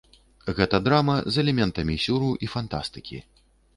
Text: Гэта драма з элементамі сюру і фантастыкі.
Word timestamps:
Гэта 0.59 0.77
драма 0.85 1.17
з 1.35 1.43
элементамі 1.43 1.95
сюру 2.07 2.31
і 2.49 2.51
фантастыкі. 2.55 3.23